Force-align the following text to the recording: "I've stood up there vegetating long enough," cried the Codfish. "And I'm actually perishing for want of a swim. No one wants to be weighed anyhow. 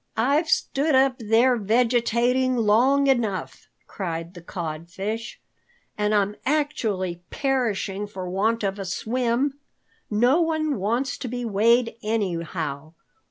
"I've 0.17 0.49
stood 0.49 0.95
up 0.95 1.17
there 1.19 1.55
vegetating 1.55 2.55
long 2.57 3.05
enough," 3.05 3.67
cried 3.85 4.33
the 4.33 4.41
Codfish. 4.41 5.39
"And 5.95 6.15
I'm 6.15 6.35
actually 6.43 7.21
perishing 7.29 8.07
for 8.07 8.27
want 8.27 8.63
of 8.63 8.79
a 8.79 8.85
swim. 8.85 9.59
No 10.09 10.41
one 10.41 10.79
wants 10.79 11.19
to 11.19 11.27
be 11.27 11.45
weighed 11.45 11.95
anyhow. 12.01 12.93